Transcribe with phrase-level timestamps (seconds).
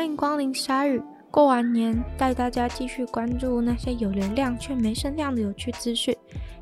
[0.00, 0.98] 欢迎光临鲨鱼。
[1.30, 6.16] 过完年，带大家继续关注那些有流量却没声量的有趣资讯，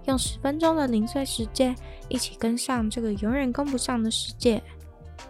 [0.06, 1.72] 用十分钟的零碎时间，
[2.08, 4.60] 一起跟上这个永远跟不上的世界。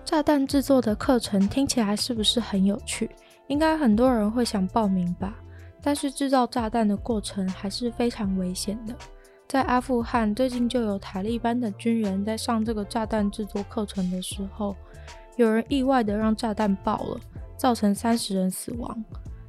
[0.07, 3.11] 炸弹制作的课程听起来是不是很有趣？
[3.48, 5.34] 应该很多人会想报名吧？
[5.82, 8.95] 但是制造炸弹的过程还是非常危险的。
[9.46, 14.75] 在阿富汗，最近就有塔利班的军人在上这个炸弹制作课程的时候，
[15.37, 17.20] 有人意外的让炸弹爆了，
[17.59, 19.05] 造成三十人死亡。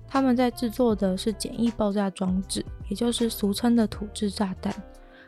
[0.06, 4.74] 他们在制作的是简易爆炸装置，也就是俗称的土制炸弹。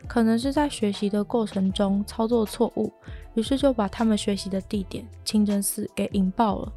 [0.07, 2.91] 可能是在学习的过程中操作错误，
[3.35, 6.73] 于是就把他们学习的地点清真寺给引爆了。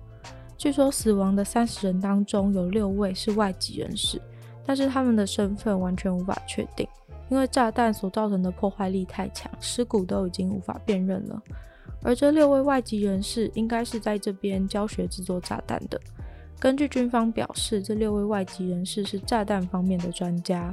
[0.59, 4.21] 据说死亡的三十人当中有六位是外籍人士，
[4.67, 6.87] 但是他们的身份完全无法确定。
[7.31, 11.43] 因为炸弹所造成的破坏力太强，尸骨都已经无法辨认了。
[12.05, 16.01] 而这六位外籍人士应该是在这边教学制作炸弹的。
[16.61, 20.73] 根据军方表示，这六位外籍人士是炸弹方面的专家。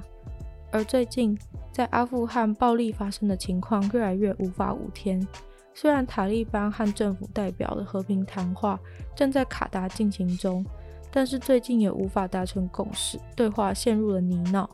[0.71, 1.37] 而最近
[1.71, 5.25] 在阿富汗暴力发生的情况越来越无法无天。
[5.73, 8.77] 虽然塔利班和政府代表的和平谈话
[9.15, 10.65] 正在卡达进行中，
[11.09, 14.67] 但是最近也无法达成共识，对话陷入了泥淖。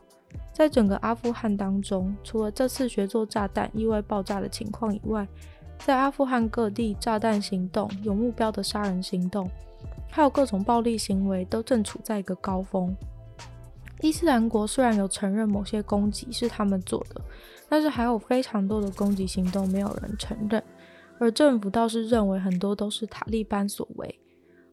[0.52, 5.26] 在整个阿富汗当中，除了这次学做炸弹意外爆炸的情况以外，
[5.78, 9.50] 在阿富汗各地炸弹行动、有目标的杀人行动，
[10.10, 12.94] 还有各种暴力行为都正处在一个高峰。
[14.00, 17.20] 伊斯兰国虽然有承认某些攻击是他们做的，
[17.68, 20.62] 但是还有非常多的攻击行动没有人承认，
[21.18, 24.20] 而政府倒是认为很多都是塔利班所为。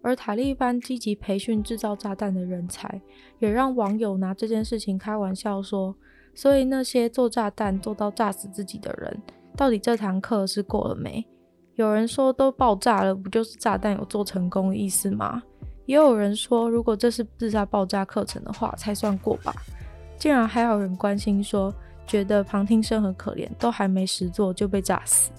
[0.03, 3.01] 而塔利班积极培训制造炸弹的人才，
[3.39, 5.95] 也让网友拿这件事情开玩笑说
[6.35, 9.19] ：“所以那些做炸弹做到炸死自己的人，
[9.55, 11.25] 到底这堂课是过了没？”
[11.75, 15.41] 有人说：“都爆炸了，不就是炸弹有做成功的意思吗？”
[15.85, 19.53] 也有人说：“如果这是自杀爆炸课程的话，才算过吧。”
[20.17, 21.73] 竟然还有人关心说
[22.07, 25.31] ：“觉得旁听生很可怜，都还没实作就被炸死。”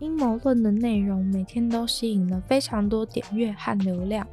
[0.00, 4.26] 阴谋论的内容每天都吸引了非常多点阅和流量，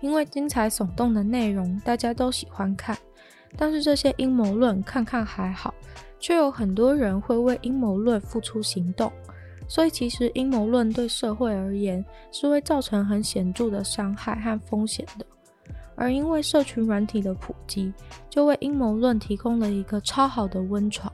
[0.00, 2.96] 因为精彩耸动的内容大家都喜欢看。
[3.56, 5.74] 但是这些阴谋论看看还好，
[6.22, 9.12] 却有很多人会为阴谋论付出行动。
[9.68, 15.26] 所以其实阴谋论对社会而言是会造成很显著的伤害和风险的。
[15.96, 17.92] 而因为社群软体的普及，
[18.30, 21.12] 就为阴谋论提供了一个超好的温床。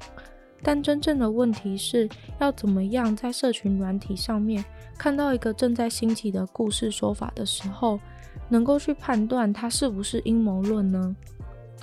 [0.62, 2.08] 但真正的问题是
[2.40, 4.64] 要怎么样在社群软体上面
[4.98, 8.00] 看到一个正在兴起的故事说法的时候，
[8.48, 11.14] 能够去判断它是不是阴谋论呢？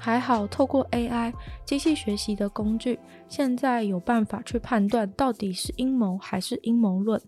[0.05, 1.33] 还好，透过 AI
[1.66, 7.19] 机器学习的工具，现在有办法去判断到底是阴谋还是阴谋论。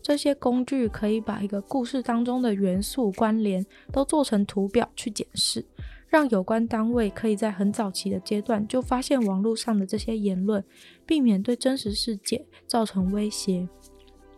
[0.00, 5.66] 这些工具可以把一个故事当中的元素关联都做成图表去检视。
[6.08, 10.64] 让有关单位可以在很早期的阶段就发现网络上的这些言论，
[11.04, 13.68] 避免对真实世界造成威胁。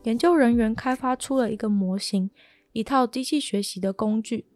[0.04, 2.30] 研究人员开发出了一个模型，
[2.72, 4.46] 一套机器学习的工具，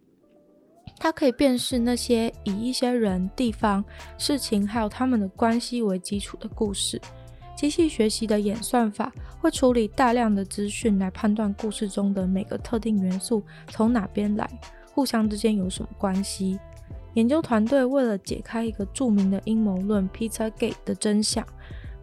[0.99, 3.85] 它可以辨识那些以一些人、地方、
[4.19, 7.01] 事情还有他们的关系为基础的故事。
[7.57, 14.49] 机器学习的演算法会处理大量的资讯来判断故事中的每个特定元素从哪边来，
[14.93, 16.59] 互相之间有什么关系。
[17.15, 21.45] 研究团队为了解开一个著名的阴谋论 “Pizzagate” 的真相，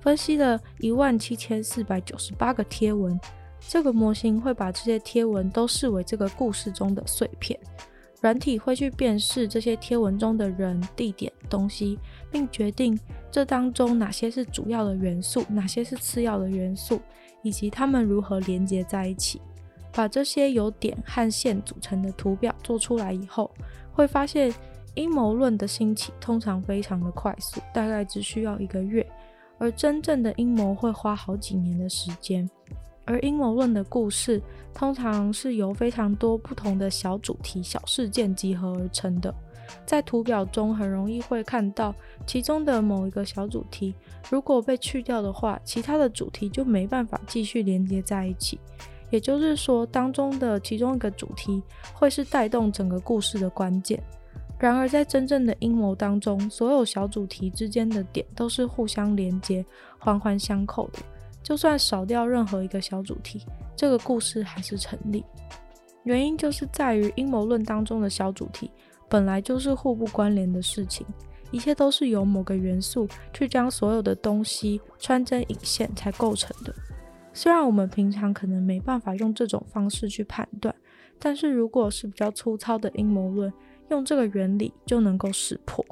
[0.01, 3.17] 分析了一万七千四百九十八个贴文。
[3.67, 7.57] 这个模型会把这些贴文都视为这个故事中的碎片。
[8.25, 11.99] 软体会去辨识这些贴文中的人、地点、东西，
[12.31, 12.99] 并决定
[13.29, 16.99] 这当中哪些是主要的元素，哪些是次要的元素，
[17.43, 19.39] 以及它们如何连接在一起。
[19.93, 23.51] 把这些由点和线组成的图表做出来以后，
[23.93, 24.51] 会发现。
[24.97, 29.05] 阴谋论的兴起通常非常的快速，大概只需要一个月，
[29.57, 32.49] 而真正的阴谋会花好几年的时间。
[33.05, 34.41] 而阴谋论的故事
[34.73, 39.34] 通常是由非常多不同的小主题、小事件集合而成的。
[39.85, 41.93] 在图表中很容易会看到
[42.28, 43.96] 其中的某一个小主题，
[44.29, 48.59] 如果被去掉的话，其他的主题就没办法继续连接在一起。
[49.11, 51.61] 也就是说，当中的其中一个主题
[51.93, 54.02] 会是带动整个故事的关键。
[54.57, 59.66] 然而，在真正的阴谋当中，所有小主题之间的点都是互相连接、
[59.99, 60.99] 环环相扣的。
[61.45, 63.45] 就算少掉任何一个小主题，
[63.75, 65.23] 这个故事还是成立。
[66.01, 68.71] 原因就是在于阴谋论当中的小主题
[69.07, 71.05] 本来就是互不关联的事情，
[71.51, 76.73] 一切都是由某个元素去将所有的东西穿针引线才构成的。
[77.31, 80.73] 虽然我们平常可能没办法用这种方式去判断。
[81.17, 83.51] 但是如果是比较粗糙的阴谋论，
[83.89, 85.85] 用这个原理就能够识破。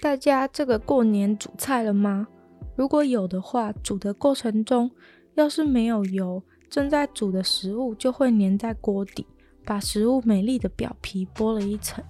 [0.00, 2.26] 大家这个过年煮菜了吗？
[2.74, 4.90] 如果有的话，煮的过程中
[5.34, 9.26] 要是没有油，正在煮的食物就会粘在锅底，
[9.64, 12.02] 把食物美丽的表皮剥了一层。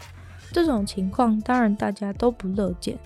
[0.52, 2.98] 这种情况当然大家都不乐见，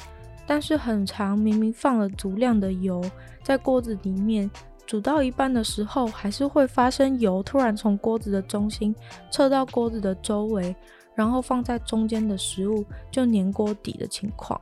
[0.47, 3.03] 但是很常明明放了足量的油
[3.43, 4.51] 在锅子里面，
[4.85, 8.95] 煮到一半的时候，还是会发生油突然从锅子的中心
[9.31, 10.75] 撤到锅子的周围，
[11.15, 14.61] 然后放在中间的食物就粘锅底的情况。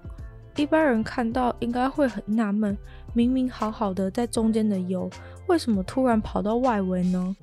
[0.56, 2.76] 一般人看到应该会很纳闷，
[3.12, 5.10] 明明好好的在中间的油，
[5.48, 7.36] 为什么突然跑到外围呢？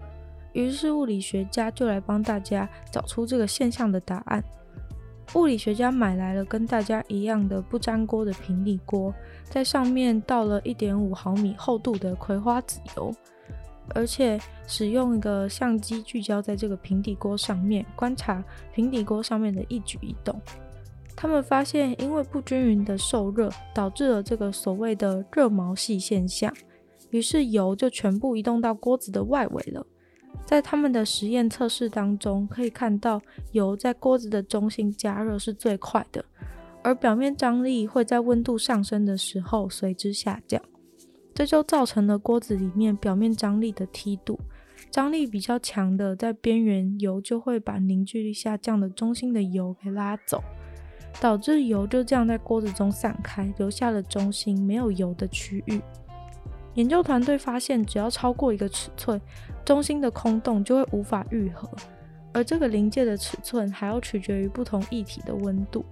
[0.54, 4.44] 于是物理学家就来帮大家找出这个现象的答案。
[5.34, 9.14] 物理学家买来了跟大家一样的不粘锅的平底锅，
[9.46, 13.14] 在上面倒了一点五毫米厚度的葵花籽油，
[13.96, 14.38] 而且
[14.68, 18.44] 使用一个相机聚焦在这个平底锅上面，观察
[18.74, 20.38] 平底锅上面的一举一动。
[21.16, 26.52] 他们发现，因为不均匀的受热，导致了这个所谓的热毛细现象，
[27.12, 29.86] 于是油就全部移动到锅子的外围了。
[30.46, 33.22] 在他们的实验测试当中，可以看到
[33.52, 36.26] 油在锅子的中心加热是最快的，
[36.82, 40.62] 而表面张力会在温度上升的时候随之下降，
[41.34, 44.40] 这就造成了锅子里面表面张力的梯度，
[44.90, 50.42] 张力比较强的在边缘，油就会把凝聚力下降的中心的油给拉走。
[51.20, 55.82] 导致油就这样在锅子中散开，留下了中心没有油的区域。
[56.76, 59.20] 研究团队发现，只要超过一个尺寸，
[59.66, 61.70] 中心的空洞就会无法愈合，
[62.34, 65.84] 而这个临界的尺寸还要取决于不同液体的温度。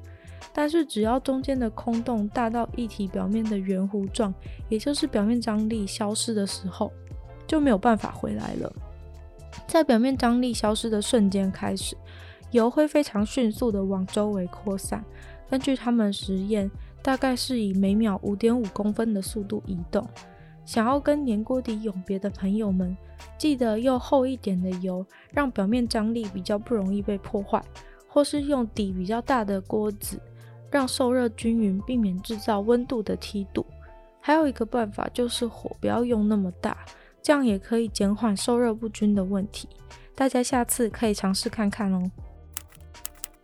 [0.53, 4.33] 但是只要中间的空洞大到液体表面的圆弧状，
[4.69, 6.91] 也就是表面张力消失的时候，
[7.45, 8.71] 就没有办法回来了。
[9.67, 11.95] 在表面张力消失的瞬间开始。
[12.51, 15.03] 油会非常迅速地往周围扩散。
[15.49, 16.69] 根据他们实验，
[17.01, 20.07] 大概是以每秒五点五公分的速度移动。
[20.65, 22.95] 想要跟粘锅底永别的朋友们，
[23.37, 27.59] 记得用厚一点的油，让表面张力比较不容易被破坏；
[28.07, 30.19] 或是用底比较大的锅子，
[30.69, 33.65] 让受热均匀，避免制造温度的梯度。
[34.21, 36.77] 还有一个办法就是火不要用那么大，
[37.23, 39.67] 这样也可以减缓受热不均的问题。
[40.13, 42.11] 大家下次可以尝试看看哦。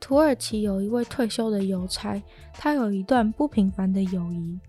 [0.05, 2.21] 土耳其有一位退休的邮差，
[2.53, 4.59] 他有一段不平凡的友谊。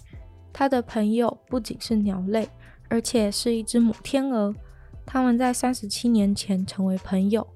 [0.51, 2.49] 他的朋友不仅是鸟类，
[2.89, 4.55] 而且是一只母天鹅。
[5.05, 7.47] 他们在三十七年前成为朋友。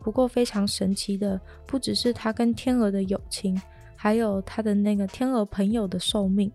[0.00, 3.58] 不过非常神奇的，不只是他跟天鹅的友情，
[3.96, 6.52] 还有他的那个天鹅朋友的寿命。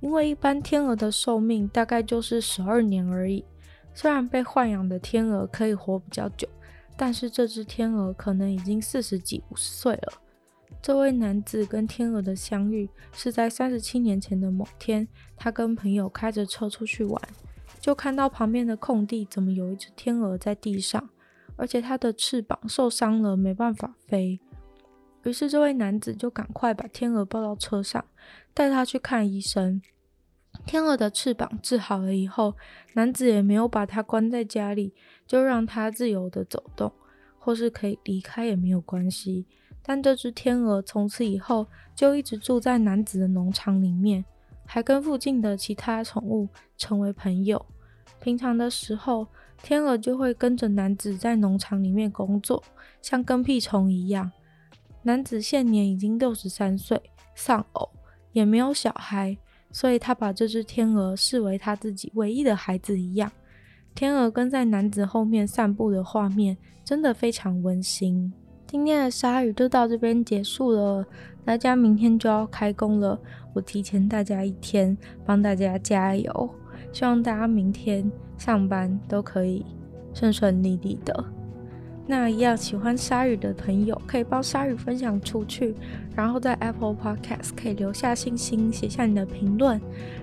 [0.00, 3.44] 因为一般天鹅的寿命大概就是十二年而已。
[3.94, 6.48] 虽然被豢养的天鹅可以活比较久。
[6.96, 10.12] 但是这只天鹅可能已经四十几、五十岁了。
[10.82, 15.06] 这位男子跟天鹅的相遇是在三十七年前的某天，
[15.36, 17.20] 他跟朋友开着车出去玩，
[17.80, 21.08] 就看到旁边的空地怎么有一只天鹅在地上，
[21.56, 24.40] 而且它的翅膀受伤了，没办法飞。
[25.24, 28.04] 于是这位男子就赶快把天鹅抱到车上，
[28.54, 29.82] 带它去看医生。
[30.64, 32.54] 天鹅的翅膀治好了以后，
[32.94, 34.94] 男子也没有把它关在家里，
[35.26, 36.92] 就让它自由的走动，
[37.38, 39.46] 或是可以离开也没有关系。
[39.82, 44.24] 但这只天鹅从此以后就一直住在男子的农场里面，
[44.64, 47.64] 还跟附近的其他宠物成为朋友。
[48.20, 49.28] 平常的时候，
[49.62, 52.62] 天鹅就会跟着男子在农场里面工作，
[53.00, 54.32] 像跟屁虫一样。
[55.02, 57.00] 男子现年已经六十三岁，
[57.36, 57.88] 丧偶，
[58.32, 59.38] 也没有小孩。
[59.76, 63.30] 所以他把这只天鹅视为他自己唯一的孩子一样。
[63.94, 68.32] 天鹅跟在男子后面散步的画面真的非常温馨。
[68.66, 71.04] 今天的鲨鱼就到这边结束了，
[71.44, 73.20] 大家明天就要开工了，
[73.52, 76.50] 我提前大家一天帮大家加油，
[76.90, 79.62] 希望大家明天上班都可以
[80.14, 81.35] 顺顺利利的。
[82.08, 85.74] 那一样喜欢鲨鱼的朋友，可以帮鲨鱼分享出去，
[86.14, 89.80] 然后在 Apple Podcast 可以留下星星，写下你的评论。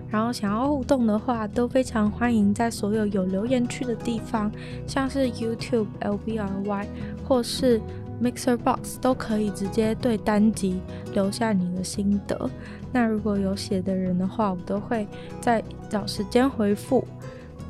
[0.10, 4.50] 然后想要互动的话，都非常欢迎在所有有留言区的地方，
[4.88, 6.86] 像是 YouTube LBRY
[7.28, 7.82] 或是
[8.22, 10.80] Mixer Box 都可以直接对单集
[11.14, 12.50] 留下你的心得。
[12.94, 15.06] 那如果有写的人的话，我都会
[15.42, 17.06] 在找时间回复。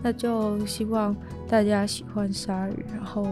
[0.03, 1.15] 那就希望
[1.47, 3.25] 大家喜欢鲨鱼，然后。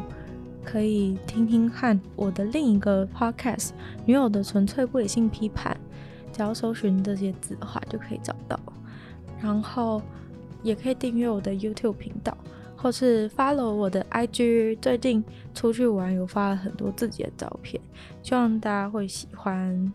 [0.63, 3.69] 可以听听看我的另一个 podcast
[4.05, 5.75] 《女友的纯粹不理性批判》，
[6.35, 8.59] 只要搜寻这些字的话就可以找到。
[9.41, 10.01] 然后
[10.61, 12.37] 也可以订阅我的 YouTube 频道，
[12.77, 14.77] 或是 follow 我的 IG。
[14.79, 15.23] 最近
[15.55, 17.81] 出去玩有发了很多自己的照片，
[18.21, 19.91] 希望大家会喜欢。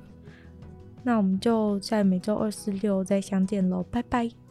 [1.04, 4.45] 那我们就在每周二、四、六再相见喽，拜拜。